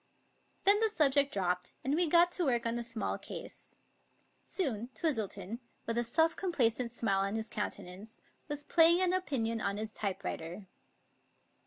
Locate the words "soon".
4.47-4.89